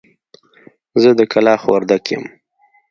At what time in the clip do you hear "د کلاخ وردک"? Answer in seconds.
1.19-2.05